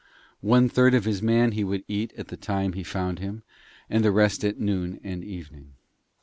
[0.41, 3.43] One third of his man he would eat at the time he found him,
[3.87, 5.73] and the rest at noon and evening.